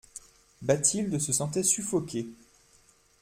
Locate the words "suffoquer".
1.61-2.27